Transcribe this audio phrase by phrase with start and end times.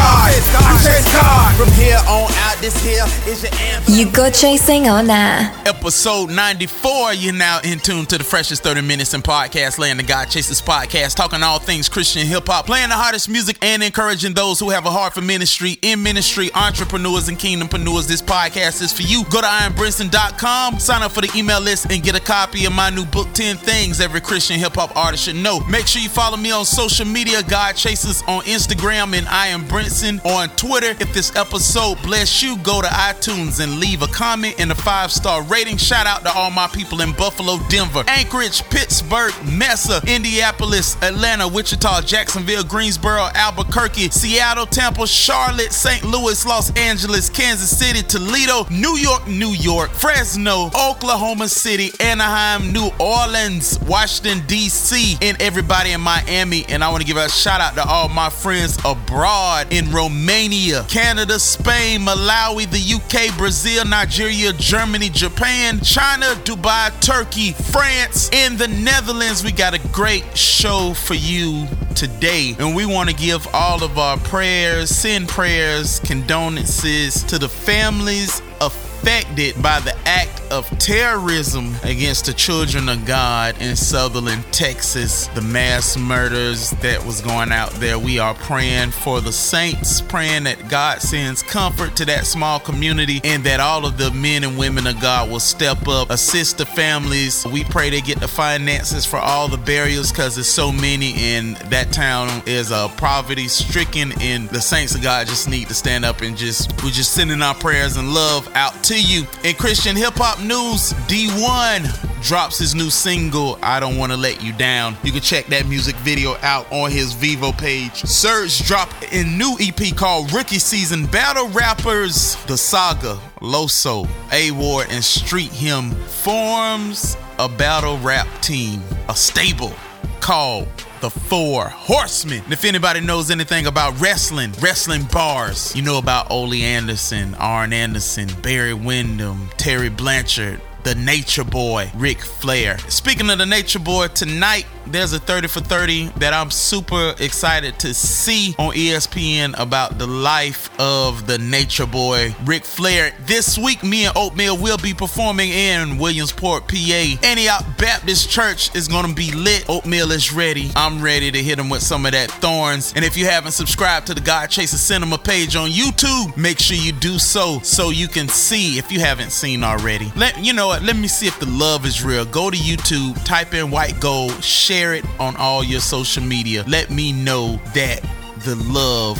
[0.00, 0.20] God.
[0.54, 1.56] I chase God.
[1.56, 3.94] From here on out, this here is your anthem.
[3.94, 5.50] You go chasing or nah?
[5.66, 10.02] Episode 94, you're now in tune to the freshest 30 minutes in podcast land, the
[10.02, 14.32] God Chasers podcast, talking all things Christian hip hop, playing the hottest music and encouraging
[14.32, 18.08] those who have a heart for ministry, in ministry, entrepreneurs, and kingdompreneurs.
[18.08, 19.24] This podcast is for you.
[19.24, 22.88] Go to iambrinson.com, sign up for the email list, and get a copy of my
[22.90, 25.60] new book, 10 Things Every Christian Hip Hop Artist Should Know.
[25.66, 29.64] Make sure you follow me on social media, God Chasers on Instagram, and I am
[29.64, 30.90] Brinson on Twitter.
[31.02, 35.10] If this episode bless you, go to iTunes and leave a comment and a five
[35.10, 35.76] star rating.
[35.76, 42.02] Shout out to all my people in Buffalo, Denver, Anchorage, Pittsburgh, Mesa, Indianapolis, Atlanta, Wichita,
[42.02, 46.04] Jacksonville, Greensboro, Albuquerque, Seattle, Tampa, Charlotte, St.
[46.04, 52.90] Louis, Los Angeles, Kansas City, Toledo, New York, New York, Fresno, Oklahoma City, Anaheim, New
[53.00, 56.64] Orleans, Washington, D.C., and everybody in Miami.
[56.68, 59.90] And I want to give a shout out to all my friends abroad in in
[59.92, 68.58] Romania, Canada, Spain, Malawi, the UK, Brazil, Nigeria, Germany, Japan, China, Dubai, Turkey, France, and
[68.58, 69.42] the Netherlands.
[69.42, 73.98] We got a great show for you today, and we want to give all of
[73.98, 82.26] our prayers, send prayers, condolences to the families affected by the act of terrorism against
[82.26, 87.98] the children of God in Sutherland, Texas, the mass murders that was going out there.
[87.98, 93.20] We are praying for the saints, praying that God sends comfort to that small community
[93.24, 96.66] and that all of the men and women of God will step up, assist the
[96.66, 97.46] families.
[97.46, 101.56] We pray they get the finances for all the burials because there's so many and
[101.70, 106.04] that town is uh, poverty stricken and the saints of God just need to stand
[106.04, 109.26] up and just we're just sending our prayers and love out to you.
[109.44, 114.42] In Christian hip hop news, D1 drops his new single, I Don't Want to Let
[114.42, 114.96] You Down.
[115.02, 118.02] You can check that music video out on his Vevo page.
[118.02, 124.88] Serj dropped a new EP called Rookie Season Battle Rappers, The Saga, Loso, A Ward,
[124.90, 129.72] and Street Him forms a battle rap team, a stable
[130.20, 130.68] called
[131.00, 132.42] the Four Horsemen.
[132.44, 137.72] And if anybody knows anything about wrestling, wrestling bars, you know about Ole Anderson, Arn
[137.72, 142.78] Anderson, Barry Windham, Tully Blanchard, the Nature Boy, Ric Flair.
[142.88, 147.78] Speaking of the Nature Boy, tonight there's a 30 for 30 that I'm super excited
[147.80, 153.14] to see on ESPN about the life of the Nature Boy, Ric Flair.
[153.26, 157.04] This week, me and Oatmeal will be performing in Williamsport, PA.
[157.22, 159.68] Antioch Baptist Church is going to be lit.
[159.68, 160.70] Oatmeal is ready.
[160.74, 162.92] I'm ready to hit him with some of that thorns.
[162.96, 166.76] And if you haven't subscribed to the God Chaser Cinema page on YouTube, make sure
[166.76, 170.10] you do so so you can see if you haven't seen already.
[170.16, 170.84] Let you know what?
[170.84, 172.24] Let me see if the love is real.
[172.24, 176.62] Go to YouTube, type in white gold, share it on all your social media.
[176.68, 178.00] Let me know that
[178.44, 179.18] the love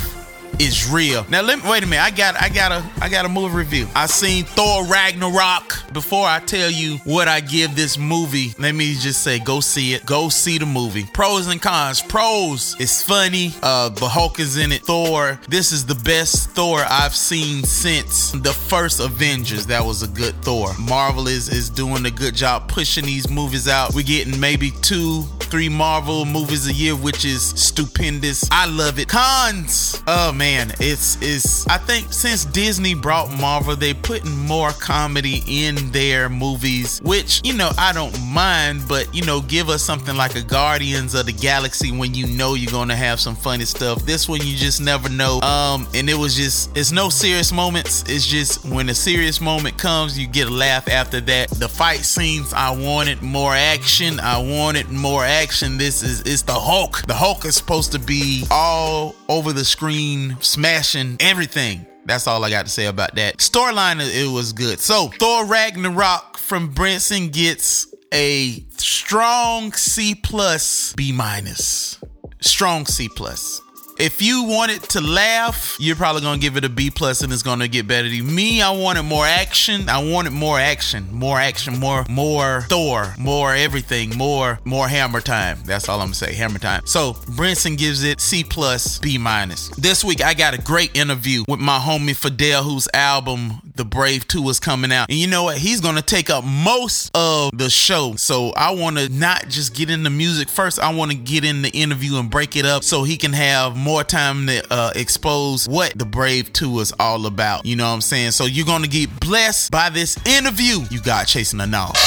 [0.61, 1.25] is real.
[1.29, 2.03] Now let me wait a minute.
[2.03, 3.87] I got I got a I got a movie review.
[3.95, 5.91] I seen Thor Ragnarok.
[5.93, 9.93] Before I tell you what I give this movie, let me just say go see
[9.93, 10.05] it.
[10.05, 11.05] Go see the movie.
[11.13, 12.01] Pros and cons.
[12.01, 13.53] Pros, it's funny.
[13.63, 14.83] Uh the Hulk is in it.
[14.83, 15.39] Thor.
[15.49, 19.65] This is the best Thor I've seen since the first Avengers.
[19.67, 20.73] That was a good Thor.
[20.77, 23.93] Marvel is is doing a good job pushing these movies out.
[23.93, 28.49] We're getting maybe two three Marvel movies a year, which is stupendous.
[28.51, 29.09] I love it.
[29.09, 30.01] Cons.
[30.07, 31.67] Oh man, it's it's.
[31.67, 37.53] I think since Disney brought Marvel, they putting more comedy in their movies, which you
[37.53, 38.83] know I don't mind.
[38.87, 42.53] But you know, give us something like a Guardians of the Galaxy when you know
[42.53, 44.03] you're gonna have some funny stuff.
[44.05, 45.41] This one you just never know.
[45.41, 48.03] Um, and it was just it's no serious moments.
[48.07, 51.49] It's just when a serious moment comes, you get a laugh after that.
[51.49, 54.21] The fight scenes, I wanted more action.
[54.21, 55.77] I wanted more action action.
[55.77, 57.01] This is it's the Hulk.
[57.07, 61.85] The Hulk is supposed to be all over the screen, smashing everything.
[62.05, 63.37] That's all I got to say about that.
[63.37, 64.79] Storyline, it was good.
[64.79, 71.99] So Thor Ragnarok from Brinson gets a strong C plus B minus.
[72.41, 73.60] Strong C plus.
[74.01, 77.31] If you want it to laugh, you're probably gonna give it a B plus, and
[77.31, 78.09] it's gonna get better.
[78.09, 79.87] To me, I wanted more action.
[79.87, 85.59] I wanted more action, more action, more more Thor, more everything, more more hammer time.
[85.65, 86.33] That's all I'm gonna say.
[86.33, 86.81] Hammer time.
[86.85, 89.69] So Brinson gives it C plus, B minus.
[89.69, 94.27] This week I got a great interview with my homie Fidel, whose album The Brave
[94.27, 95.09] 2 is coming out.
[95.09, 95.57] And you know what?
[95.57, 98.15] He's gonna take up most of the show.
[98.15, 100.79] So I wanna not just get into music first.
[100.79, 103.90] I wanna get in the interview and break it up so he can have more
[103.99, 107.65] time to uh, expose what The Brave 2 is all about.
[107.65, 108.31] You know what I'm saying?
[108.31, 110.79] So you're gonna get blessed by this interview.
[110.89, 111.99] You got chasing the knowledge.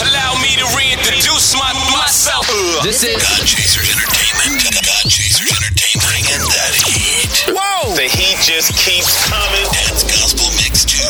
[0.00, 2.46] Allow me to reintroduce my, myself.
[2.86, 4.62] This is God Chasers Entertainment.
[4.86, 6.06] God Chasers Entertainment.
[6.08, 7.34] Bringing that heat.
[7.50, 7.92] Whoa!
[7.98, 9.66] The heat just keeps coming.
[9.90, 11.02] That's gospel mix two.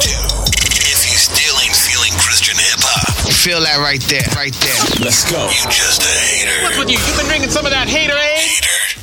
[0.00, 0.24] Two.
[0.88, 4.80] If you still ain't feeling Christian hip hop, feel that right there, right there.
[5.04, 5.50] Let's go.
[5.50, 6.56] you just a hater.
[6.64, 6.98] What's with you?
[6.98, 8.40] You've been drinking some of that hater aid?
[8.40, 8.99] Hater, hater, hater.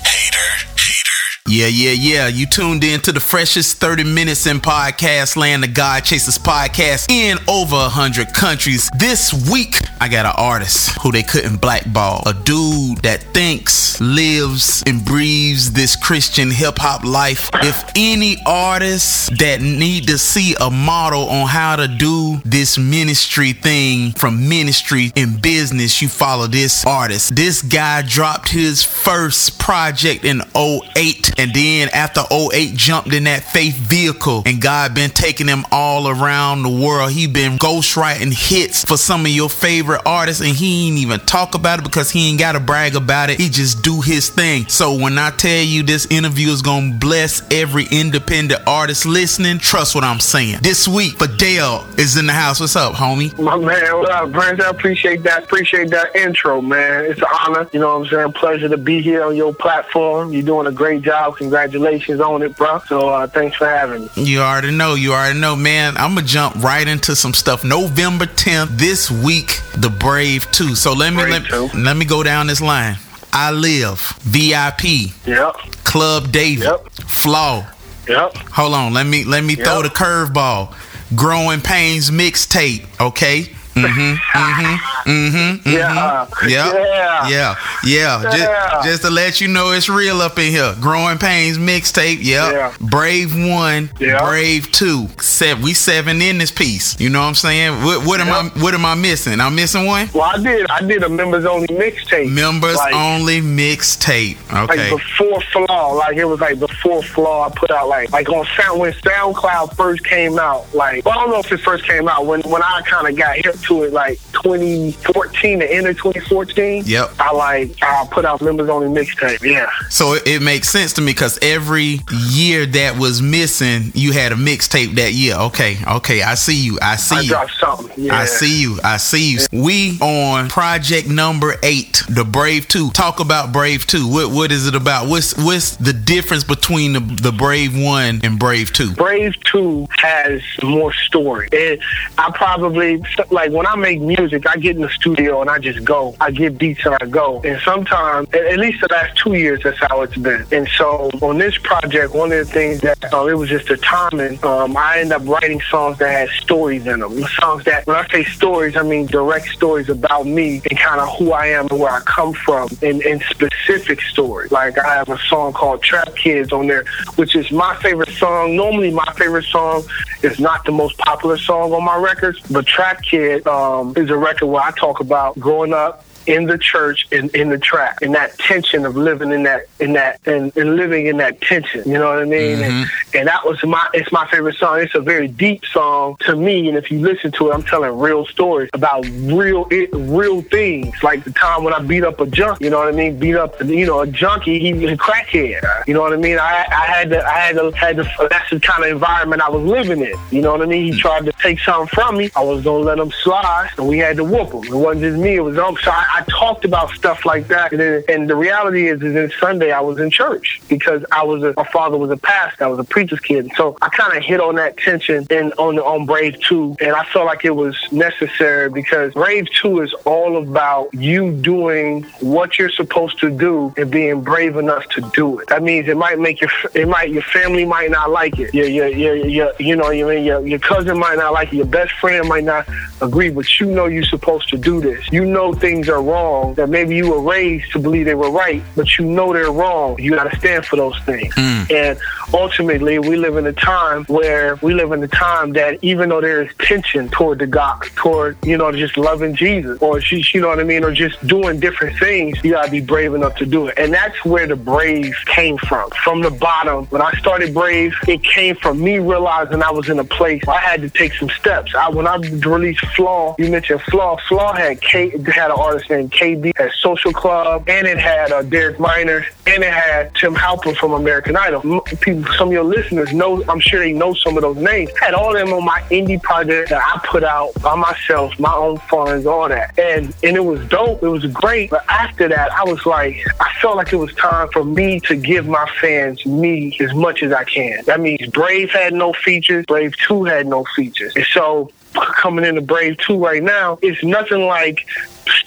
[1.50, 2.28] Yeah, yeah, yeah.
[2.28, 7.10] You tuned in to the freshest 30 minutes in podcast land, the God Chasers podcast
[7.10, 8.90] in over 100 countries.
[9.00, 12.22] This week, I got an artist who they couldn't blackball.
[12.28, 17.50] A dude that thinks, lives, and breathes this Christian hip hop life.
[17.64, 23.54] If any artists that need to see a model on how to do this ministry
[23.54, 27.38] thing from ministry in business, you follow this artist.
[27.38, 33.44] This guy dropped his first project in 08 and then after 08 jumped in that
[33.44, 37.12] faith vehicle and God been taking him all around the world.
[37.12, 41.56] He been ghostwriting hits for some of your favorite artists and he ain't even talk
[41.56, 43.40] about it because he ain't got to brag about it.
[43.40, 44.68] He just do his thing.
[44.68, 49.60] So when I tell you this interview is going to bless every independent artist listening,
[49.60, 50.60] trust what I'm saying.
[50.62, 52.60] This week, Fidel is in the house.
[52.60, 53.38] What's up, homie?
[53.40, 54.62] My man, what up, Brent?
[54.62, 55.44] I appreciate that.
[55.44, 57.06] Appreciate that intro, man.
[57.06, 57.70] It's an honor.
[57.72, 58.34] You know what I'm saying?
[58.34, 60.34] Pleasure to be here on your platform.
[60.34, 61.27] You're doing a great job.
[61.32, 62.80] Congratulations on it, bro.
[62.88, 64.10] So uh, thanks for having me.
[64.16, 65.96] You already know, you already know, man.
[65.98, 67.64] I'm gonna jump right into some stuff.
[67.64, 70.76] November 10th, this week, the Brave 2.
[70.76, 72.98] So let me let, let me go down this line.
[73.34, 75.56] I live VIP, Yep.
[75.84, 76.90] Club David, Yep.
[77.08, 77.66] Flaw.
[78.08, 78.36] Yep.
[78.54, 80.74] Hold on, let me let me throw the curveball.
[81.16, 83.54] Growing Pains mixtape, okay?
[83.86, 84.38] Mm-hmm.
[84.38, 85.10] Mm-hmm.
[85.10, 85.70] Mm-hmm.
[85.70, 86.28] Yeah.
[86.48, 86.74] Yeah.
[86.74, 87.28] Yeah.
[87.30, 87.56] Yeah.
[87.84, 88.24] Yeah.
[88.24, 90.76] Just, just to let you know it's real up in here.
[90.80, 92.18] Growing Pains mixtape.
[92.22, 92.54] Yep.
[92.54, 92.76] Yeah.
[92.80, 93.90] Brave one.
[94.00, 94.28] Yeah.
[94.28, 95.08] Brave two.
[95.20, 95.64] Seven.
[95.64, 97.00] We seven in this piece.
[97.00, 97.84] You know what I'm saying?
[97.84, 99.40] What, what am I what am I missing?
[99.40, 100.10] I'm missing one?
[100.14, 100.68] Well, I did.
[100.70, 102.32] I did a members only mixtape.
[102.32, 104.38] Members like, only mixtape.
[104.52, 104.92] Okay.
[104.92, 107.48] Like before Flaw, like it was like before Flaw.
[107.48, 110.74] I put out like like on Sound when SoundCloud first came out.
[110.74, 113.16] Like well, I don't know if it first came out when when I kind of
[113.16, 116.84] got hip to it, like 2014, the end of 2014.
[116.86, 117.12] Yep.
[117.20, 119.42] I like I put out members only mixtape.
[119.42, 119.70] Yeah.
[119.90, 122.00] So it, it makes sense to me because every
[122.30, 125.36] year that was missing, you had a mixtape that year.
[125.36, 126.80] Okay, okay, I see you.
[126.82, 127.30] I see I you.
[127.30, 128.06] dropped something.
[128.06, 128.20] Yeah.
[128.20, 128.80] I see you.
[128.84, 129.40] I see you.
[129.52, 132.92] We on project number eight, the Brave Two.
[132.92, 134.08] Talk about Brave Two.
[134.08, 135.08] What what is it about?
[135.08, 138.94] What's what's the difference between the, the Brave One and Brave Two?
[138.94, 141.48] Brave 2 has more story.
[141.52, 141.80] And
[142.18, 145.84] I probably, like, when I make music, I get in the studio and I just
[145.84, 146.16] go.
[146.22, 147.42] I get beats and I go.
[147.44, 150.46] And sometimes, at least the last two years, that's how it's been.
[150.52, 153.78] And so on this project, one of the things that uh, it was just the
[153.78, 157.20] timing, um, I end up writing songs that had stories in them.
[157.24, 161.18] Songs that, when I say stories, I mean direct stories about me and kind of
[161.18, 164.52] who I am and where I come from and, and specific stories.
[164.52, 168.56] Like, I have a song called Trap Kids on there, which is my favorite song.
[168.56, 169.84] Normally, my favorite song
[170.22, 174.18] is not the most popular song on my records, but Trap Kid um, is a
[174.18, 178.14] record where I talk about growing up in the church and in the trap and
[178.14, 181.94] that tension of living in that in that and, and living in that tension you
[181.94, 182.62] know what i mean?
[182.62, 184.80] And, and that was my it's my favorite song.
[184.80, 187.98] It's a very deep song to me and if you listen to it i'm telling
[187.98, 192.28] real stories about real it, real things like the time when i beat up a
[192.28, 193.18] junk you know what i mean?
[193.18, 196.38] Beat up you know a junkie he was a crackhead you know what i mean?
[196.38, 199.50] I i had to i had to had to that's the kind of environment i
[199.50, 200.92] was living in you know what i mean?
[200.92, 202.30] He tried to take something from me.
[202.36, 204.64] I was gonna let him slide and we had to whoop him.
[204.64, 207.72] It wasn't just me it was um so i, I talked about stuff like that
[207.72, 211.24] and, then, and the reality is is in sunday i was in church because i
[211.24, 213.52] was a my father was a pastor i was a preacher's kid.
[213.56, 216.92] So i kind of hit on that tension and on the on brave 2 and
[216.92, 222.58] i felt like it was necessary because brave 2 is all about you doing what
[222.58, 225.48] you're supposed to do and being brave enough to do it.
[225.48, 228.54] That means it might make your it might your family might not like it.
[228.54, 231.58] Your your your, your you know you mean your, your cousin might not like it.
[231.58, 232.68] Your best friend might not
[233.02, 235.12] agree but you know you're supposed to do this.
[235.12, 238.64] You know things are wrong, that maybe you were raised to believe they were right,
[238.76, 240.00] but you know they're wrong.
[240.00, 241.34] You got to stand for those things.
[241.36, 241.64] Hmm.
[241.70, 242.00] And
[242.34, 246.22] ultimately, we live in a time where we live in a time that even though
[246.22, 250.48] there is tension toward the God, toward, you know, just loving Jesus or you know
[250.48, 253.46] what I mean, or just doing different things, you got to be brave enough to
[253.46, 253.78] do it.
[253.78, 255.90] And that's where the brave came from.
[256.04, 260.00] From the bottom, when I started Brave, it came from me realizing I was in
[260.00, 261.74] a place where I had to take some steps.
[261.76, 264.18] I, when I released Flaw, you mentioned Flaw.
[264.28, 268.44] Flaw had Kate, had an artist named KB, had Social Club, and it had uh,
[268.44, 271.82] Derek Minor, and it had Tim Halperin from American Idol.
[271.82, 274.92] People, some of your listeners know, I'm sure they know some of those names.
[275.02, 278.54] I had all them on my indie project that I put out by myself, my
[278.54, 279.78] own funds, all that.
[279.78, 281.04] And and it was dope.
[281.04, 281.70] It was great.
[281.70, 285.16] But after that, I was like, I felt like it was time for me to
[285.16, 287.84] give my fans me as much as I can.
[287.86, 289.66] That means Brave had no features.
[289.66, 291.14] Brave 2 had no features.
[291.16, 294.86] And so coming into Brave 2 right now, it's nothing like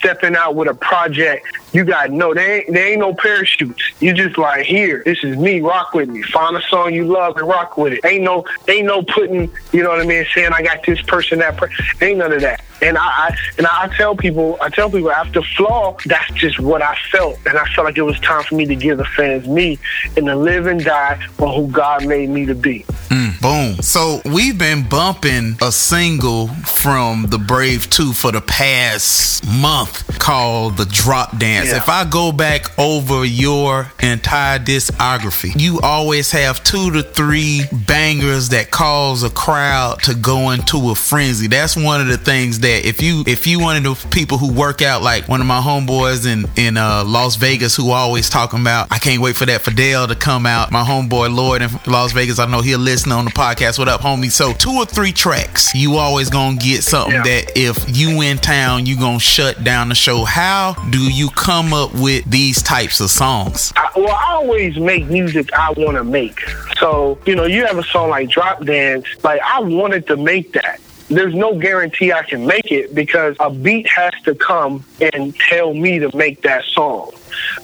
[0.01, 1.47] stepping out with a project.
[1.73, 3.93] You got no, there ain't, there ain't no parachutes.
[4.01, 6.23] You just like, here, this is me, rock with me.
[6.23, 8.05] Find a song you love and rock with it.
[8.05, 11.39] Ain't no, ain't no putting, you know what I mean, saying I got this person,
[11.39, 11.85] that person.
[12.01, 12.65] Ain't none of that.
[12.83, 16.83] And I, I and I tell people, I tell people after Flaw, that's just what
[16.83, 17.39] I felt.
[17.47, 19.79] And I felt like it was time for me to give the fans me
[20.17, 22.85] and to live and die on who God made me to be.
[23.09, 23.41] Mm.
[23.41, 23.83] Boom.
[23.83, 30.77] So we've been bumping a single from the Brave 2 for the past month called
[30.77, 31.71] The Drop Dance.
[31.71, 31.79] Yeah.
[31.79, 38.51] If I go back over your entire discography, you always have two to three bangers
[38.51, 41.49] that cause a crowd to go into a frenzy.
[41.49, 44.53] That's one of the things that if you if you one of the people who
[44.53, 48.61] work out like one of my homeboys in in uh, Las Vegas who always talking
[48.61, 50.71] about I can't wait for that Fidel to come out.
[50.71, 53.79] My homeboy Lloyd in Las Vegas, I know he'll listen on the podcast.
[53.79, 54.31] What up, homie?
[54.31, 57.23] So two or three tracks, you always gonna get something Yeah.
[57.23, 60.25] that if you in town, you gonna shut down the show.
[60.25, 63.73] How do you come up with these types of songs?
[63.77, 66.41] I, well, I always make music I want to make.
[66.79, 70.53] So, you know, you have a song like Drop Dance, like I wanted to make
[70.53, 70.80] that.
[71.11, 75.75] There's no guarantee I can make it because a beat has to come and tell
[75.75, 77.11] me to make that song.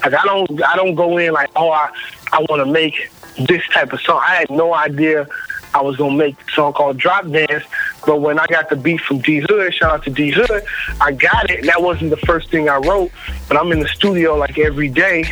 [0.03, 1.91] Like I don't I don't go in like, oh I
[2.33, 4.21] I want to make this type of song.
[4.27, 5.29] I had no idea
[5.75, 7.65] I was gonna make a song called Drop Dance,
[8.07, 10.65] but when I got the beat from D Hood, shout out to D Hood,
[11.01, 11.67] I got it.
[11.67, 13.13] That wasn't the first thing I wrote,
[13.47, 15.25] but I'm in the studio like every day,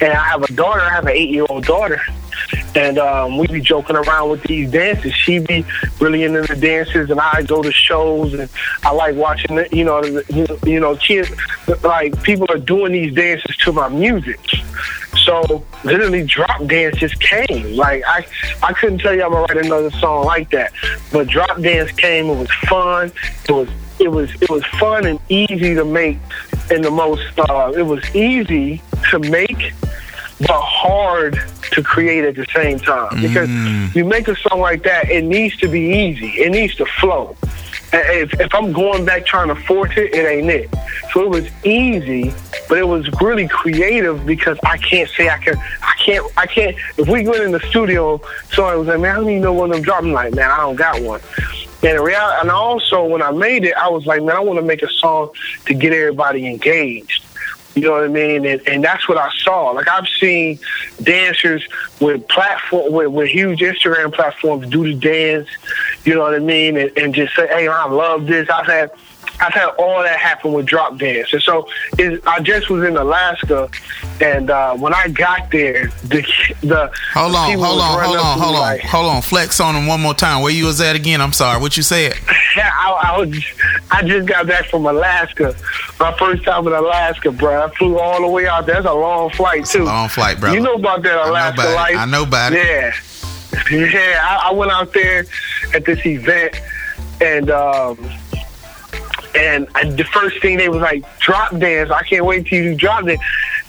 [0.00, 0.80] and I have a daughter.
[0.80, 2.00] I have an eight year old daughter,
[2.74, 5.12] and um, we be joking around with these dances.
[5.14, 5.64] She be
[6.00, 8.48] really into the dances, and I go to shows, and
[8.82, 9.72] I like watching it.
[9.72, 10.02] You know,
[10.64, 11.30] you know, kids
[11.82, 14.40] like people are doing these dances to my music.
[15.24, 17.74] So literally, drop dance just came.
[17.74, 18.26] Like I,
[18.62, 20.72] I couldn't tell you I'm gonna write another song like that,
[21.12, 22.26] but drop dance came.
[22.26, 23.12] It was fun.
[23.48, 26.18] It was it was it was fun and easy to make,
[26.70, 29.72] and the most uh, it was easy to make,
[30.40, 31.40] but hard
[31.72, 33.20] to create at the same time.
[33.20, 33.94] Because mm.
[33.94, 36.28] you make a song like that, it needs to be easy.
[36.42, 37.36] It needs to flow.
[37.92, 40.70] And If, if I'm going back trying to force it, it ain't it.
[41.12, 42.34] So it was easy,
[42.68, 45.56] but it was really creative because I can't say I can.
[45.82, 46.26] I can't.
[46.36, 46.76] I can't.
[46.98, 48.20] If we went in the studio,
[48.52, 50.50] so I was like, "Man, I don't even know one of them dropping." Like, man,
[50.50, 51.20] I don't got one.
[51.82, 54.64] And reality, and also when I made it, I was like, man, I want to
[54.64, 55.30] make a song
[55.66, 57.22] to get everybody engaged.
[57.76, 58.46] You know what I mean?
[58.46, 59.70] And, and that's what I saw.
[59.72, 60.58] Like I've seen
[61.02, 61.62] dancers
[62.00, 65.46] with platform with, with huge Instagram platforms do the dance.
[66.04, 66.78] You know what I mean?
[66.78, 68.48] And, and just say, hey, I love this.
[68.48, 68.90] I've had
[69.38, 71.30] I've had all that happen with drop dance.
[71.34, 71.68] And so
[71.98, 73.68] it, I just was in Alaska,
[74.18, 76.22] and uh, when I got there, the
[76.62, 79.20] the Hold the on, people hold on, hold on, me hold on, like- hold on.
[79.20, 80.40] Flex on him one more time.
[80.42, 81.20] Where you was at again?
[81.20, 81.60] I'm sorry.
[81.60, 82.14] What you said?
[82.56, 83.28] Yeah, I, I was.
[83.90, 85.54] I just got back from Alaska.
[86.00, 87.64] My first time in Alaska, bro.
[87.64, 88.76] I flew all the way out there.
[88.76, 89.84] That's a long flight too.
[89.84, 90.56] Long flight, brother.
[90.56, 91.74] You know about that I know Alaska about it.
[91.74, 91.96] life?
[91.96, 92.66] I know about it.
[92.66, 92.92] Yeah,
[93.70, 94.18] yeah.
[94.22, 95.24] I, I went out there
[95.74, 96.60] at this event,
[97.20, 97.98] and um,
[99.36, 102.70] and I, the first thing they was like, "Drop dance." I can't wait till you
[102.72, 103.20] do drop dance.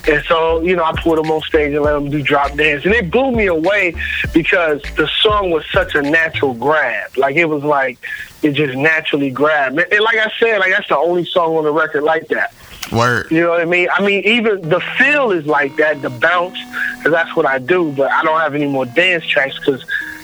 [0.08, 2.86] And so, you know, I pulled them on stage and let them do drop dance,
[2.86, 3.94] and it blew me away
[4.34, 7.18] because the song was such a natural grab.
[7.18, 7.98] Like it was like
[8.42, 9.78] it just naturally grabbed.
[9.78, 12.54] And, and like I said, like that's the only song on the record like that.
[12.92, 13.30] Word.
[13.32, 13.90] You know what I mean?
[13.92, 16.58] I mean, even the feel is like that, the bounce,
[16.98, 17.92] because that's what I do.
[17.92, 19.84] But I don't have any more dance tracks because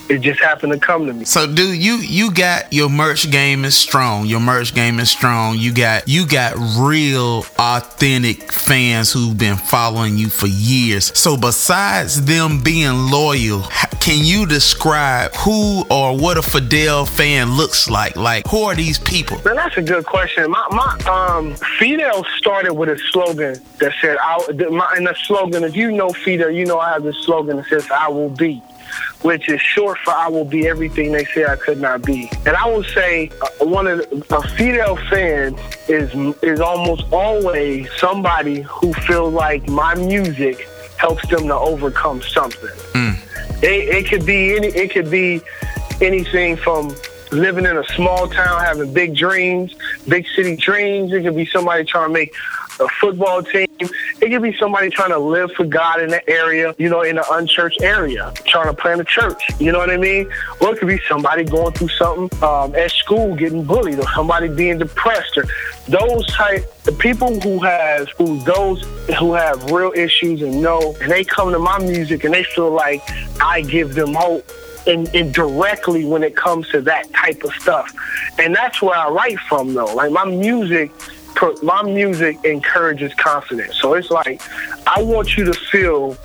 [0.10, 1.26] it just happened to come to me.
[1.26, 4.26] So, dude, you you got your merch game is strong.
[4.26, 5.58] Your merch game is strong.
[5.58, 11.18] You got you got real authentic fans who've been following you for years.
[11.18, 13.62] So, besides them being loyal,
[14.00, 18.16] can you describe who or what a Fidel fan looks like?
[18.16, 19.42] Like, who are these people?
[19.46, 20.50] Man, that's a good question.
[20.52, 25.64] My, my um, Fidel started with a slogan that said, I, my, and the slogan,
[25.64, 28.62] if you know Fidel, you know I have this slogan that says, I will be
[29.22, 32.30] which is short for I will be everything they say I could not be.
[32.46, 35.56] And I will say uh, one of the, a Fidel fan
[35.88, 42.70] is is almost always somebody who feels like my music helps them to overcome something.
[42.94, 43.64] Mm.
[43.64, 45.42] It, it could be any it could be
[46.02, 46.96] anything from
[47.32, 49.76] living in a small town, having big dreams,
[50.08, 51.12] big city dreams.
[51.12, 52.34] It could be somebody trying to make
[52.80, 53.68] a football team.
[53.80, 57.18] It could be somebody trying to live for God in the area, you know, in
[57.18, 59.44] an unchurched area, trying to plant a church.
[59.60, 60.32] You know what I mean?
[60.62, 64.48] Or it could be somebody going through something um, at school, getting bullied, or somebody
[64.48, 65.46] being depressed, or
[65.88, 68.84] those type the people who have who those
[69.20, 72.72] who have real issues and know, and they come to my music and they feel
[72.72, 73.02] like
[73.42, 74.50] I give them hope.
[74.86, 77.90] And, and, directly when it comes to that type of stuff.
[78.38, 79.96] And that's where I write from though.
[79.96, 80.92] Like my music
[81.62, 83.80] my music encourages confidence.
[83.80, 84.42] So it's like
[84.88, 86.18] I want you to feel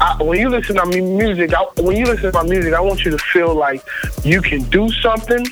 [0.00, 1.52] I, when you listen to my music.
[1.54, 3.82] I, when you listen to my music, I want you to feel like
[4.24, 5.44] you can do something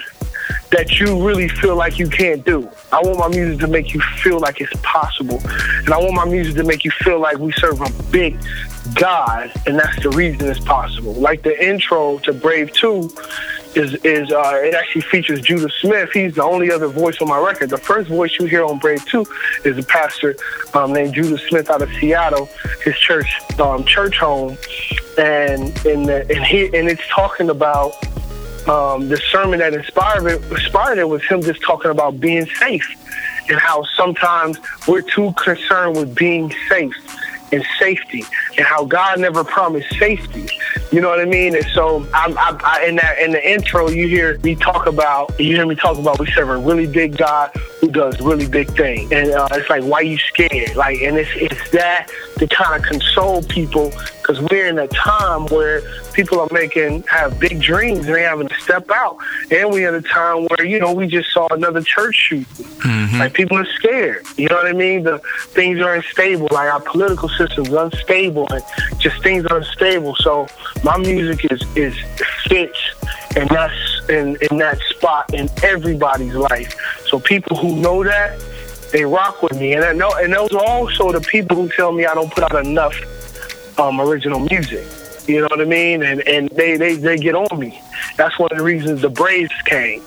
[0.71, 2.69] that you really feel like you can't do.
[2.93, 5.41] I want my music to make you feel like it's possible.
[5.45, 8.37] And I want my music to make you feel like we serve a big
[8.95, 11.15] God, and that's the reason it's possible.
[11.15, 13.11] Like the intro to Brave 2
[13.77, 16.11] is is uh, it actually features Judah Smith.
[16.13, 17.71] He's the only other voice on my record.
[17.71, 19.27] The first voice you hear on Brave Two
[19.65, 20.37] is a pastor
[20.75, 22.49] um, named Judah Smith out of Seattle.
[22.85, 24.57] His church, um, Churchome,
[25.19, 27.95] and and the, and he and it's talking about
[28.69, 30.43] um, the sermon that inspired it.
[30.51, 32.89] Inspired it was him just talking about being safe
[33.49, 36.95] and how sometimes we're too concerned with being safe
[37.53, 38.25] and safety
[38.57, 40.49] and how God never promised safety.
[40.93, 41.57] You know what I mean?
[41.57, 45.39] And so I'm, I, I, in that in the intro, you hear me talk about
[45.41, 47.51] you hear me talk about we serve a really big God
[47.81, 50.77] who does really big things, and uh, it's like why you scared?
[50.77, 53.93] Like, and it's it's that to kind of console people
[54.25, 55.83] because we're in a time where
[56.15, 59.19] people are making have big dreams and they having to step out,
[59.51, 62.45] and we're in a time where you know we just saw another church shooting.
[62.47, 63.19] Mm-hmm.
[63.19, 64.25] Like people are scared.
[64.37, 65.03] You know what I mean?
[65.03, 66.49] The things are unstable.
[66.51, 68.63] Like our political system's unstable, and
[68.99, 70.17] just things are unstable.
[70.17, 70.47] So
[70.83, 71.95] my music is is
[72.47, 72.79] fits
[73.37, 76.77] and that's in, in that spot in everybody's life.
[77.09, 78.39] So people who know that,
[78.93, 79.75] they rock with me.
[79.75, 82.45] And I know and those are also the people who tell me I don't put
[82.45, 82.95] out enough
[83.79, 84.87] um, original music.
[85.27, 86.03] You know what I mean?
[86.03, 87.81] And and they, they, they get on me.
[88.17, 90.03] That's one of the reasons the Braves came,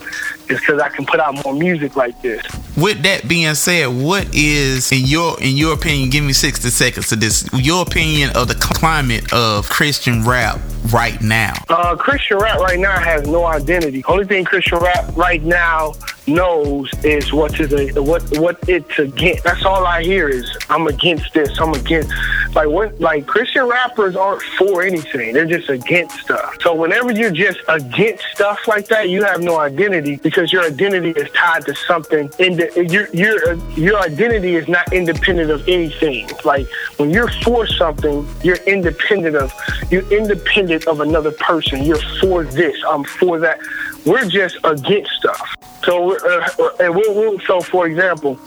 [0.48, 2.42] is because I can put out more music like this.
[2.76, 6.10] With that being said, what is in your in your opinion?
[6.10, 7.48] Give me sixty seconds to this.
[7.52, 10.60] Your opinion of the climate of Christian rap
[10.92, 11.54] right now?
[11.68, 14.04] Uh, Christian rap right now has no identity.
[14.06, 15.94] Only thing Christian rap right now
[16.26, 19.44] knows is what to the what what it's against.
[19.44, 21.58] That's all I hear is I'm against this.
[21.60, 22.12] I'm against
[22.54, 25.34] like what like Christian rappers aren't for anything.
[25.34, 26.56] They're just against stuff.
[26.60, 27.87] So whenever you're just against
[28.32, 32.30] stuff like that, you have no identity because your identity is tied to something.
[32.38, 36.28] In the, your your your identity is not independent of anything.
[36.44, 39.52] Like when you're for something, you're independent of
[39.90, 41.84] you're independent of another person.
[41.84, 42.76] You're for this.
[42.86, 43.58] I'm for that.
[44.04, 45.54] We're just against stuff.
[45.84, 48.38] So, uh, and we'll, we'll, so for example,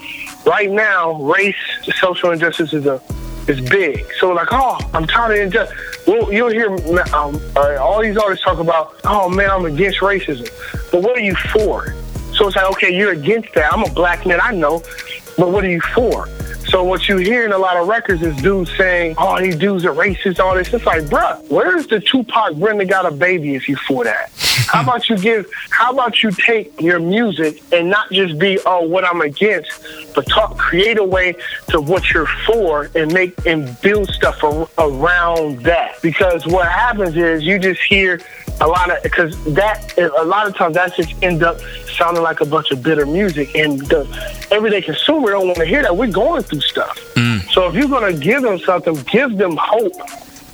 [0.45, 1.55] right now, race,
[1.99, 3.01] social injustice is a
[3.47, 4.05] is big.
[4.19, 5.77] So like, oh, I'm tired of injustice.
[6.07, 6.69] Well, you'll hear
[7.13, 10.49] um, uh, all these artists talk about, oh man, I'm against racism.
[10.91, 11.93] But what are you for?
[12.33, 13.71] So it's like, okay, you're against that.
[13.71, 14.81] I'm a black man, I know,
[15.37, 16.27] but what are you for?
[16.71, 19.83] So what you hear in a lot of records is dudes saying, "Oh, these dudes
[19.83, 20.73] are racist." All this.
[20.73, 24.31] It's like, bruh, where's the Tupac Brenda got a baby if you for that?
[24.67, 25.51] how about you give?
[25.69, 29.69] How about you take your music and not just be, "Oh, what I'm against,"
[30.15, 31.35] but talk, create a way
[31.71, 36.01] to what you're for and make and build stuff ar- around that.
[36.01, 38.21] Because what happens is you just hear
[38.61, 41.59] a lot of because that a lot of times that just end up
[41.97, 44.07] sounding like a bunch of bitter music, and the
[44.51, 45.95] everyday consumer don't want to hear that.
[45.97, 47.41] We're going through stuff, mm.
[47.51, 49.93] so if you're going to give them something, give them hope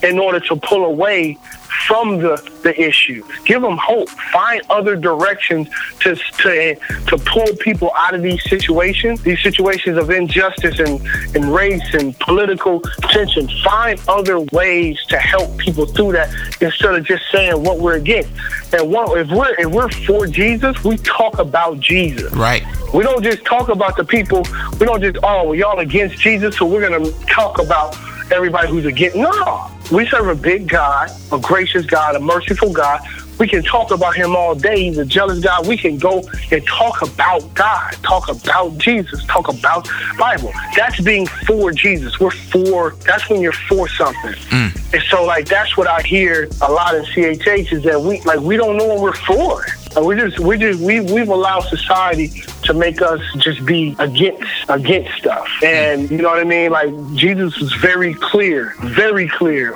[0.03, 1.37] in order to pull away
[1.85, 3.23] from the, the issue.
[3.45, 4.09] Give them hope.
[4.09, 5.67] Find other directions
[6.01, 6.75] to, to,
[7.07, 10.99] to pull people out of these situations, these situations of injustice and,
[11.35, 13.47] and race and political tension.
[13.63, 18.31] Find other ways to help people through that instead of just saying what we're against.
[18.73, 22.33] And what, if we're if we're for Jesus, we talk about Jesus.
[22.33, 22.63] Right.
[22.93, 24.45] We don't just talk about the people.
[24.79, 27.97] We don't just oh well, y'all against Jesus, so we're gonna talk about
[28.31, 29.15] everybody who's against.
[29.15, 33.01] No, we serve a big God, a gracious God, a merciful God.
[33.39, 34.85] We can talk about him all day.
[34.85, 35.67] He's a jealous God.
[35.67, 40.51] We can go and talk about God, talk about Jesus, talk about Bible.
[40.75, 42.19] That's being for Jesus.
[42.19, 44.33] We're for, that's when you're for something.
[44.33, 44.93] Mm.
[44.93, 48.39] And so like that's what I hear a lot in CHH is that we like
[48.39, 49.65] we don't know what we're for.
[49.97, 52.27] Like, we just we just we we've allowed society
[52.63, 55.47] to make us just be against against stuff.
[55.63, 56.69] And you know what I mean?
[56.71, 59.75] Like Jesus was very clear, very clear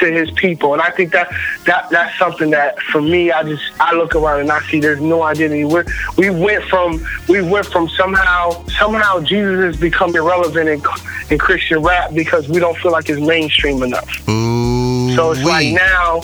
[0.00, 0.72] to his people.
[0.72, 1.30] And I think that
[1.66, 5.02] that that's something that for me I just I look around and I see there's
[5.02, 5.66] no identity.
[5.66, 5.84] We're,
[6.16, 10.82] we went from we went from somehow somehow Jesus has become irrelevant in,
[11.30, 14.26] in Christian rap because we don't feel like it's mainstream enough.
[14.30, 16.22] Ooh, So it's like now,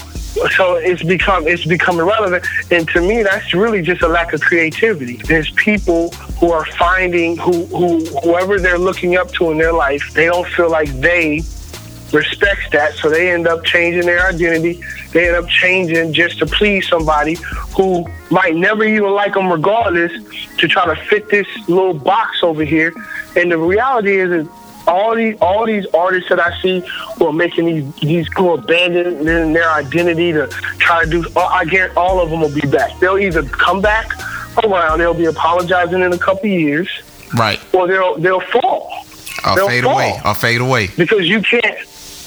[0.57, 4.40] so it's become it's become irrelevant, and to me, that's really just a lack of
[4.40, 5.16] creativity.
[5.16, 10.12] There's people who are finding who who whoever they're looking up to in their life,
[10.14, 11.42] they don't feel like they
[12.12, 14.81] respects that, so they end up changing their identity.
[15.12, 17.37] They end up changing just to please somebody
[17.77, 20.12] who might never even like them, regardless,
[20.59, 22.92] to try to fit this little box over here.
[23.37, 24.49] And the reality is, is
[24.87, 26.83] all these all these artists that I see
[27.18, 30.47] who are making these these who are abandoning their identity to
[30.79, 31.25] try to do.
[31.37, 32.99] I guarantee all of them will be back.
[33.01, 34.11] They'll either come back
[34.62, 36.88] around, they'll be apologizing in a couple years,
[37.37, 37.61] right.
[37.75, 39.05] or they'll they'll fall
[39.47, 39.94] Or They'll fade fall.
[39.94, 40.20] away.
[40.25, 40.88] Or fade away.
[40.97, 41.79] because you can't.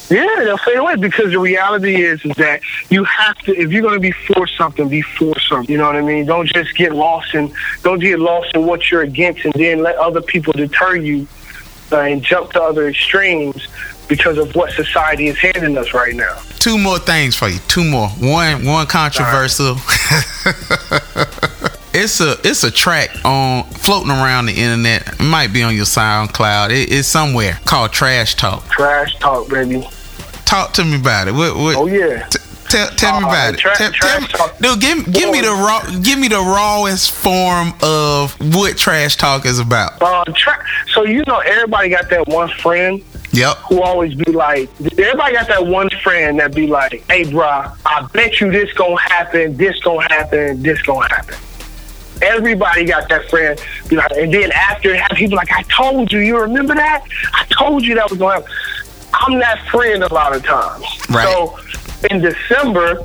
[0.09, 3.53] Yeah, they'll fade away because the reality is, is that you have to.
[3.53, 5.69] If you're going to be for something, be for something.
[5.69, 6.25] You know what I mean?
[6.25, 7.51] Don't just get lost in.
[7.83, 11.36] Don't get lost in what you're against, and then let other people deter you uh,
[11.91, 13.67] and jump to other extremes
[14.07, 16.39] because of what society is handing us right now.
[16.59, 17.59] Two more things for you.
[17.67, 18.07] Two more.
[18.09, 19.75] One one controversial.
[21.93, 25.07] it's a it's a track on floating around the internet.
[25.19, 26.69] It might be on your SoundCloud.
[26.71, 28.67] It, it's somewhere called Trash Talk.
[28.69, 29.87] Trash talk, baby.
[30.45, 31.33] Talk to me about it.
[31.33, 32.27] What, what, Oh yeah.
[32.27, 33.59] T- tell tell me Uh, about it.
[33.59, 34.57] tra- Tell- tell me- talk.
[34.59, 39.45] dude, give give me the raw give me the rawest form of what trash talk
[39.45, 40.01] is about.
[40.01, 43.01] Uh, tra- so you know, everybody got that one friend
[43.31, 43.57] Yep.
[43.69, 48.01] who always be like, everybody got that one friend that be like, hey, bruh, I
[48.13, 51.35] bet you this gonna happen, this gonna happen, this gonna happen.
[52.21, 56.11] Everybody got that friend, be like, and then after it have people like, I told
[56.11, 57.03] you, you remember that?
[57.33, 58.51] I told you that was gonna happen.
[59.19, 60.85] I'm that friend a lot of times.
[61.09, 61.27] Right.
[61.27, 61.57] So
[62.09, 63.03] in December,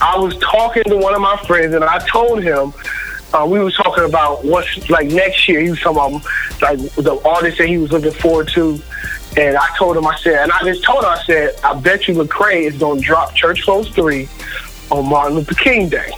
[0.00, 2.74] I was talking to one of my friends, and I told him
[3.32, 5.60] uh, we were talking about what's like next year.
[5.60, 6.22] He was talking about
[6.60, 8.78] like the artist that he was looking forward to,
[9.36, 12.08] and I told him I said, and I just told him I said, I bet
[12.08, 14.28] you Lecrae is gonna drop Church Clothes three
[14.90, 16.12] on Martin Luther King Day.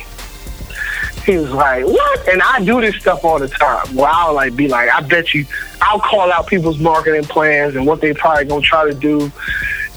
[1.25, 3.95] He was like, "What?" And I do this stuff all the time.
[3.95, 5.47] Where I'll like be like, "I bet you,"
[5.85, 9.31] I'll call out people's marketing plans and what they probably gonna try to do.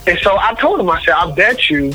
[0.06, 1.94] And so I told him, I said, "I bet you."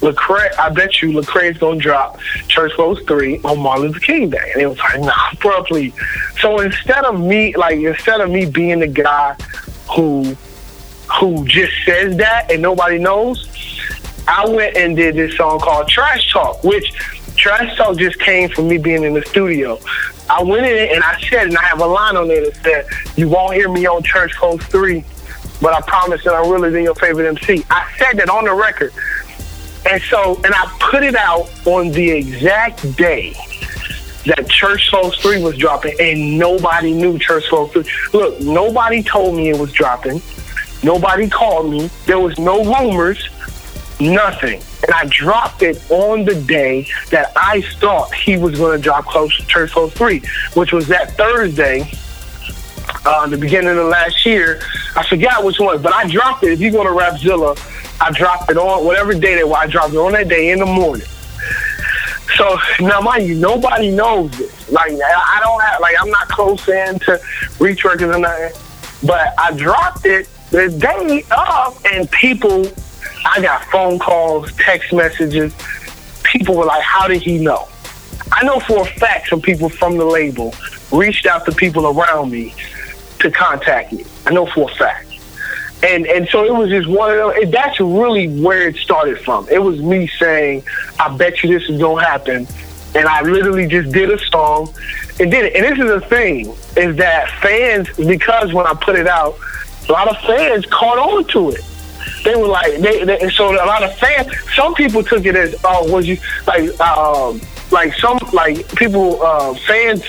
[0.00, 2.18] Lecrae, I bet you Lecrae's gonna drop
[2.48, 2.72] Church
[3.06, 5.94] three on Martin Luther King Day, and it was like, nah, please.
[6.40, 9.36] So instead of me, like instead of me being the guy
[9.94, 10.36] who
[11.18, 13.48] who just says that and nobody knows,
[14.28, 16.92] I went and did this song called Trash Talk, which
[17.46, 19.78] Trash Talk just came from me being in the studio.
[20.28, 22.86] I went in and I said, and I have a line on there that said,
[23.16, 25.04] "You won't hear me on Church Clothes three,
[25.62, 28.92] but I promise that I'm really your favorite MC." I said that on the record.
[29.88, 33.32] And so, and I put it out on the exact day
[34.24, 37.84] that Church Clothes 3 was dropping, and nobody knew Church Clothes 3.
[38.12, 40.20] Look, nobody told me it was dropping.
[40.82, 41.90] Nobody called me.
[42.06, 43.28] There was no rumors,
[44.00, 44.60] nothing.
[44.82, 49.06] And I dropped it on the day that I thought he was going to drop
[49.06, 50.22] Clothes, Church Clothes 3,
[50.54, 51.90] which was that Thursday,
[53.04, 54.60] uh, the beginning of last year.
[54.96, 56.52] I forgot which one, but I dropped it.
[56.52, 57.56] If you go to Rapzilla,
[58.00, 59.56] I dropped it on whatever day that was.
[59.58, 61.06] I dropped it on that day in the morning.
[62.36, 64.70] So now, mind you, nobody knows this.
[64.70, 67.20] Like I don't have, like I'm not close in to
[67.58, 68.60] Reach or nothing,
[69.06, 72.66] but I dropped it the day of, and people,
[73.26, 75.52] I got phone calls, text messages.
[76.22, 77.68] People were like, "How did he know?"
[78.32, 80.54] I know for a fact some people from the label
[80.92, 82.54] reached out to people around me
[83.20, 84.04] to contact me.
[84.26, 85.06] I know for a fact.
[85.82, 87.50] And and so it was just one of those.
[87.50, 89.46] That's really where it started from.
[89.50, 90.64] It was me saying,
[90.98, 92.46] "I bet you this is gonna happen,"
[92.94, 94.72] and I literally just did a song
[95.20, 95.54] and did it.
[95.54, 99.36] And this is the thing: is that fans, because when I put it out,
[99.88, 101.64] a lot of fans caught on to it.
[102.26, 104.26] They were like, they, they so a lot of fans.
[104.56, 109.54] Some people took it as, "Oh, was you like?" um like some like people uh
[109.54, 110.02] fans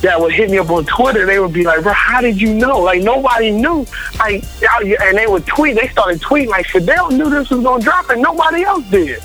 [0.00, 2.54] that would hit me up on Twitter, they would be like, "Bro, how did you
[2.54, 3.84] know?" Like nobody knew.
[4.16, 5.74] Like, and they would tweet.
[5.74, 9.20] They started tweeting like Fidel knew this was gonna drop, and nobody else did.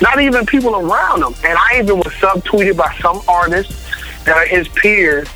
[0.00, 1.34] Not even people around him.
[1.44, 3.76] And I even was subtweeted by some artists
[4.24, 5.28] that are his peers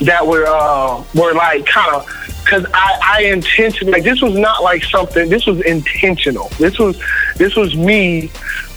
[0.00, 2.08] that were uh, were like kind of
[2.50, 5.28] because I, I intentionally like this was not like something.
[5.28, 6.48] This was intentional.
[6.58, 7.00] This was
[7.36, 8.30] this was me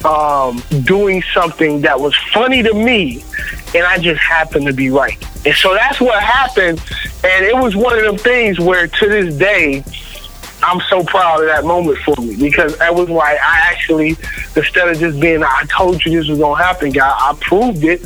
[0.04, 3.24] um, doing something that was funny to me,
[3.74, 5.18] and I just happened to be right.
[5.44, 6.80] And so that's what happened.
[7.24, 9.84] And it was one of them things where to this day.
[10.66, 14.10] I'm so proud of that moment for me because that was like I actually,
[14.56, 18.02] instead of just being, I told you this was gonna happen, guy, I proved it,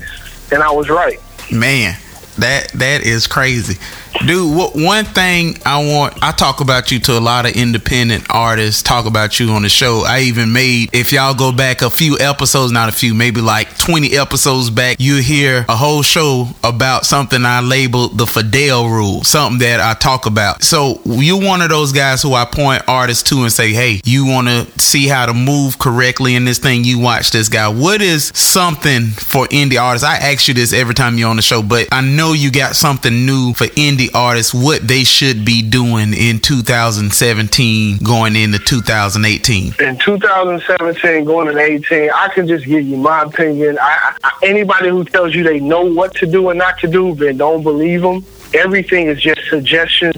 [0.50, 1.20] and I was right.
[1.52, 1.96] Man,
[2.38, 3.78] that that is crazy
[4.26, 8.24] dude what one thing i want i talk about you to a lot of independent
[8.30, 10.02] artists talk about you on the show.
[10.06, 13.78] I even made if y'all go back a few episodes not a few maybe like
[13.78, 19.22] 20 episodes back you hear a whole show about something i labeled the fidel rule
[19.24, 20.62] something that i talk about.
[20.62, 24.26] So you're one of those guys who i point artists to and say hey you
[24.26, 26.84] want to see how to move correctly in this thing?
[26.84, 27.68] You watch this guy.
[27.68, 30.06] What is something for indie artists?
[30.06, 32.76] I ask you this every time you're on the show but i know you got
[32.76, 39.74] something new for indie artists what they should be doing in 2017 going into 2018?
[39.80, 43.78] In 2017 going into 18, I can just give you my opinion.
[43.80, 47.14] I, I, anybody who tells you they know what to do and not to do,
[47.14, 48.24] then don't believe them.
[48.54, 50.16] Everything is just suggestions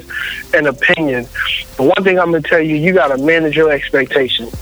[0.55, 1.29] and opinions.
[1.77, 4.53] But one thing I'm going to tell you, you got to manage your expectations.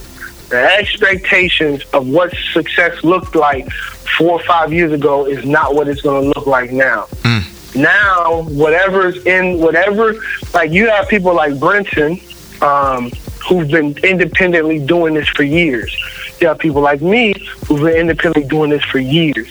[0.49, 3.69] The expectations of what success looked like
[4.17, 7.03] four or five years ago is not what it's going to look like now.
[7.21, 7.48] Mm
[7.79, 10.15] now whatever's in whatever
[10.53, 12.21] like you have people like Brinson
[12.61, 13.11] um,
[13.47, 15.95] who've been independently doing this for years.
[16.39, 17.33] You have people like me
[17.67, 19.49] who've been independently doing this for years.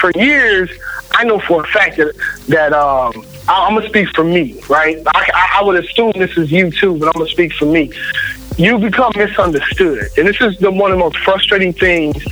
[0.00, 0.70] For years,
[1.12, 2.14] I know for a fact that
[2.48, 5.02] that um, I, am gonna speak for me, right?
[5.14, 7.92] I, I would assume this is you too, but I'm gonna speak for me.
[8.56, 12.24] You become misunderstood, and this is the one of the most frustrating things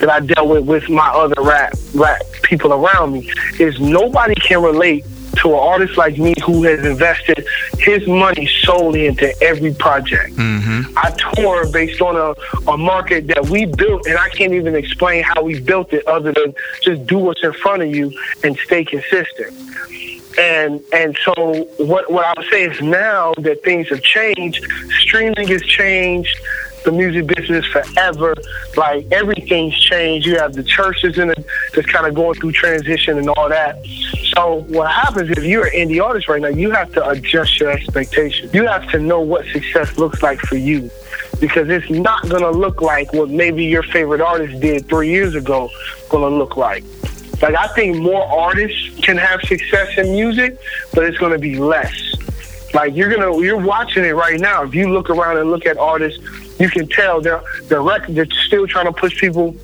[0.00, 4.62] that I dealt with with my other rap rap people around me is nobody can
[4.62, 5.04] relate
[5.36, 7.46] to an artist like me who has invested
[7.78, 10.34] his money solely into every project.
[10.34, 10.96] Mm-hmm.
[10.96, 15.22] I tour based on a, a market that we built, and I can't even explain
[15.22, 18.84] how we built it other than just do what's in front of you and stay
[18.84, 19.54] consistent.
[20.38, 24.64] And and so what what I would say is now that things have changed,
[25.00, 26.38] streaming has changed,
[26.84, 28.34] the music business forever.
[28.76, 30.26] Like everything's changed.
[30.26, 33.84] You have the churches in it that's kind of going through transition and all that.
[34.34, 37.70] So what happens if you're an indie artist right now, you have to adjust your
[37.70, 38.54] expectations.
[38.54, 40.90] You have to know what success looks like for you.
[41.40, 45.70] Because it's not gonna look like what maybe your favorite artist did three years ago
[46.10, 46.84] gonna look like.
[47.40, 50.58] Like I think more artists can have success in music,
[50.92, 51.94] but it's gonna be less.
[52.74, 54.62] Like you're gonna you're watching it right now.
[54.64, 56.22] If you look around and look at artists
[56.60, 59.56] you can tell they're they're, still trying to push people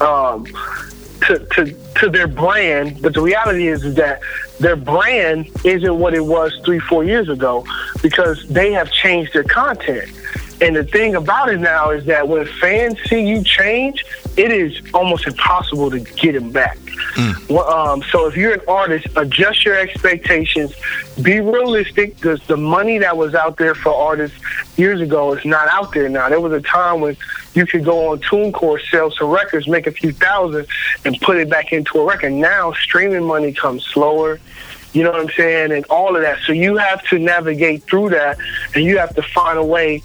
[0.00, 0.46] um,
[1.26, 4.20] to, to to their brand, but the reality is, is that
[4.58, 7.64] their brand isn't what it was three, four years ago
[8.02, 10.10] because they have changed their content.
[10.60, 14.04] And the thing about it now is that when fans see you change,
[14.36, 16.78] it is almost impossible to get them back.
[17.14, 17.50] Mm.
[17.50, 20.74] Well, um, so if you're an artist, adjust your expectations.
[21.20, 24.38] Be realistic because the money that was out there for artists
[24.76, 26.28] years ago is not out there now.
[26.28, 27.16] There was a time when
[27.54, 30.66] you could go on TuneCore, sell some records, make a few thousand,
[31.04, 32.32] and put it back into a record.
[32.32, 34.40] Now streaming money comes slower.
[34.94, 35.72] You know what I'm saying?
[35.72, 36.38] And all of that.
[36.46, 38.38] So you have to navigate through that
[38.74, 40.02] and you have to find a way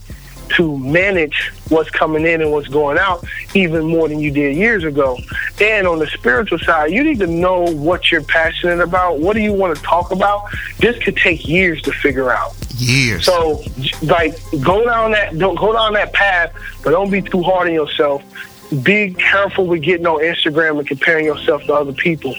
[0.50, 4.84] to manage what's coming in and what's going out even more than you did years
[4.84, 5.18] ago.
[5.62, 9.20] And on the spiritual side, you need to know what you're passionate about.
[9.20, 10.46] What do you want to talk about?
[10.80, 12.56] This could take years to figure out.
[12.76, 13.26] Years.
[13.26, 13.64] So,
[14.04, 17.74] like, go down that don't go down that path, but don't be too hard on
[17.74, 18.24] yourself.
[18.84, 22.36] Be careful with getting on Instagram and comparing yourself to other people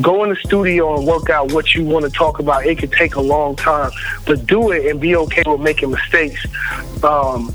[0.00, 2.66] go in the studio and work out what you want to talk about.
[2.66, 3.90] It could take a long time,
[4.26, 6.46] but do it and be okay with making mistakes.
[7.02, 7.54] Um,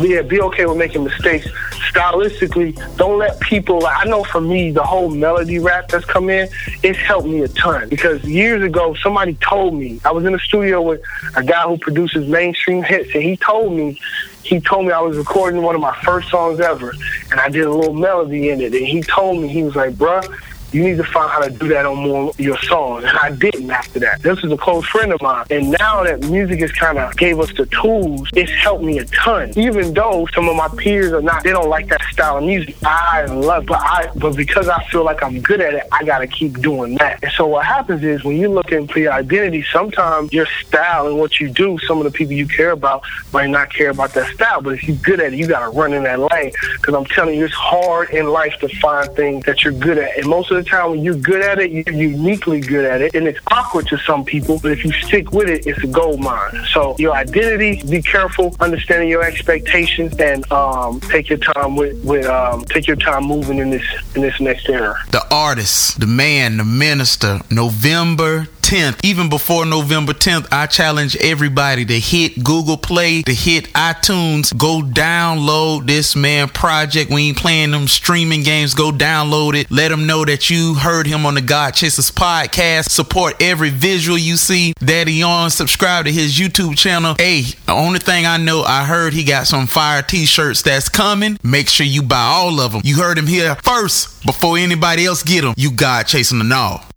[0.00, 1.48] yeah, be okay with making mistakes.
[1.90, 3.86] Stylistically, don't let people.
[3.86, 6.48] I know for me, the whole melody rap that's come in,
[6.82, 7.88] it's helped me a ton.
[7.88, 11.02] Because years ago, somebody told me I was in the studio with
[11.36, 14.00] a guy who produces mainstream hits, and he told me
[14.42, 16.94] he told me I was recording one of my first songs ever,
[17.30, 18.74] and I did a little melody in it.
[18.74, 20.24] And he told me he was like, "Bruh,
[20.72, 23.04] you need to find how to do that on more your songs.
[23.04, 24.22] And I didn't after that.
[24.22, 25.46] This is a close friend of mine.
[25.50, 29.04] And now that music has kind of gave us the tools, it's helped me a
[29.06, 29.52] ton.
[29.56, 32.76] Even though some of my peers are not, they don't like that style of music.
[32.84, 36.18] I love, but I, but because I feel like I'm good at it, I got
[36.18, 37.22] to keep doing that.
[37.22, 41.18] And so what happens is when you're looking for your identity, sometimes your style and
[41.18, 43.02] what you do, some of the people you care about
[43.32, 44.60] might not care about that style.
[44.60, 46.52] But if you're good at it, you got to run in that lane.
[46.74, 50.16] Because I'm telling you, it's hard in life to find things that you're good at.
[50.18, 53.14] And most of the time, when you're good at it, you're uniquely good at it.
[53.14, 56.20] And it's awkward to some people, but if you stick with it, it's a gold
[56.20, 56.64] mine.
[56.72, 62.26] So your identity, be careful, understanding your expectations, and um, take your time with, with
[62.26, 64.96] um, take your time moving in this in this next era.
[65.10, 71.86] The artist, the man, the minister, November 10th, even before November 10th, I challenge everybody
[71.86, 77.10] to hit Google Play, to hit iTunes, go download this man project.
[77.10, 78.74] We ain't playing them streaming games.
[78.74, 79.70] Go download it.
[79.70, 82.90] Let them know that you heard him on the God Chasers podcast.
[82.90, 85.48] Support every visual you see that he on.
[85.50, 87.14] Subscribe to his YouTube channel.
[87.16, 91.38] Hey, the only thing I know, I heard he got some fire t-shirts that's coming.
[91.42, 92.82] Make sure you buy all of them.
[92.84, 95.54] You heard him here first before anybody else get them.
[95.56, 96.87] You God chasing the all.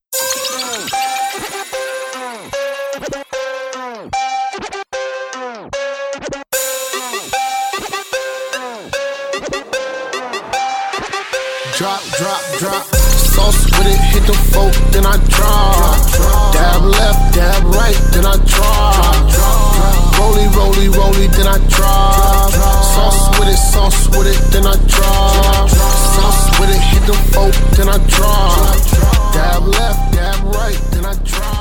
[12.62, 15.98] Sauce with it, hit the folk, then I drop.
[16.54, 19.34] Dab left, dab right, then I drop.
[20.20, 22.52] Rolly, rolly, rolly, then I drop.
[22.52, 25.70] Sauce with it, sauce with it, then I drop.
[25.72, 28.78] Sauce with it, hit the folk, then I drop.
[29.34, 31.61] Dab left, dab right, then I drop.